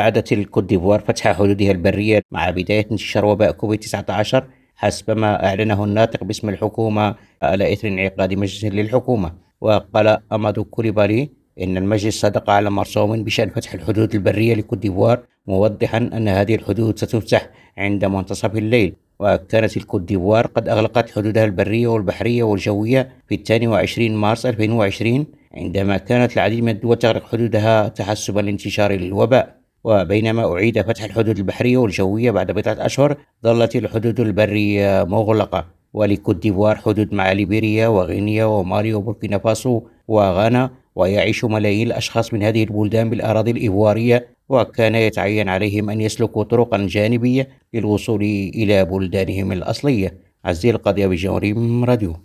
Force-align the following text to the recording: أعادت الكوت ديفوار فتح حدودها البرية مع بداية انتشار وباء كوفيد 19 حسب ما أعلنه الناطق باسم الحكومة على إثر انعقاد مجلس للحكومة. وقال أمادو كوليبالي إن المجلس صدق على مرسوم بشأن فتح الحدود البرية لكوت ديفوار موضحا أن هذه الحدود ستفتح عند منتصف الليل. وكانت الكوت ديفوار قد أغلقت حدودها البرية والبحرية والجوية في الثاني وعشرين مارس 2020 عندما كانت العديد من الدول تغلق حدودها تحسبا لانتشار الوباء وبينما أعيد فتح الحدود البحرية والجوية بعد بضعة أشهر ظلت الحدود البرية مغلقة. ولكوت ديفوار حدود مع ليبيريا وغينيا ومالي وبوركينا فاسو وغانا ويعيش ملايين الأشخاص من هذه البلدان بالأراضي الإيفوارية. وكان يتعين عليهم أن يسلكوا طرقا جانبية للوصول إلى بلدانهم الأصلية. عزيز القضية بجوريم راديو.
أعادت 0.00 0.32
الكوت 0.32 0.64
ديفوار 0.64 1.00
فتح 1.00 1.32
حدودها 1.32 1.70
البرية 1.70 2.22
مع 2.30 2.50
بداية 2.50 2.86
انتشار 2.90 3.24
وباء 3.24 3.50
كوفيد 3.52 3.80
19 3.80 4.44
حسب 4.76 5.10
ما 5.10 5.46
أعلنه 5.46 5.84
الناطق 5.84 6.24
باسم 6.24 6.48
الحكومة 6.48 7.14
على 7.42 7.72
إثر 7.72 7.88
انعقاد 7.88 8.34
مجلس 8.34 8.64
للحكومة. 8.64 9.32
وقال 9.60 10.18
أمادو 10.32 10.64
كوليبالي 10.64 11.30
إن 11.60 11.76
المجلس 11.76 12.20
صدق 12.20 12.50
على 12.50 12.70
مرسوم 12.70 13.24
بشأن 13.24 13.50
فتح 13.50 13.74
الحدود 13.74 14.14
البرية 14.14 14.54
لكوت 14.54 14.78
ديفوار 14.78 15.22
موضحا 15.46 15.98
أن 15.98 16.28
هذه 16.28 16.54
الحدود 16.54 16.98
ستفتح 16.98 17.48
عند 17.78 18.04
منتصف 18.04 18.56
الليل. 18.56 18.94
وكانت 19.20 19.76
الكوت 19.76 20.00
ديفوار 20.00 20.46
قد 20.46 20.68
أغلقت 20.68 21.10
حدودها 21.10 21.44
البرية 21.44 21.86
والبحرية 21.86 22.42
والجوية 22.42 23.08
في 23.28 23.34
الثاني 23.34 23.66
وعشرين 23.66 24.16
مارس 24.16 24.46
2020 24.46 25.26
عندما 25.56 25.96
كانت 25.96 26.32
العديد 26.32 26.62
من 26.64 26.68
الدول 26.68 26.98
تغلق 26.98 27.26
حدودها 27.32 27.88
تحسبا 27.88 28.40
لانتشار 28.40 28.90
الوباء 28.90 29.63
وبينما 29.84 30.52
أعيد 30.52 30.80
فتح 30.82 31.04
الحدود 31.04 31.38
البحرية 31.38 31.76
والجوية 31.76 32.30
بعد 32.30 32.52
بضعة 32.52 32.76
أشهر 32.86 33.16
ظلت 33.44 33.76
الحدود 33.76 34.20
البرية 34.20 35.04
مغلقة. 35.04 35.66
ولكوت 35.92 36.36
ديفوار 36.36 36.76
حدود 36.76 37.14
مع 37.14 37.32
ليبيريا 37.32 37.88
وغينيا 37.88 38.44
ومالي 38.44 38.94
وبوركينا 38.94 39.38
فاسو 39.38 39.82
وغانا 40.08 40.70
ويعيش 40.94 41.44
ملايين 41.44 41.86
الأشخاص 41.86 42.34
من 42.34 42.42
هذه 42.42 42.64
البلدان 42.64 43.10
بالأراضي 43.10 43.50
الإيفوارية. 43.50 44.34
وكان 44.48 44.94
يتعين 44.94 45.48
عليهم 45.48 45.90
أن 45.90 46.00
يسلكوا 46.00 46.42
طرقا 46.42 46.86
جانبية 46.86 47.48
للوصول 47.74 48.22
إلى 48.54 48.84
بلدانهم 48.84 49.52
الأصلية. 49.52 50.14
عزيز 50.44 50.74
القضية 50.74 51.06
بجوريم 51.06 51.84
راديو. 51.84 52.16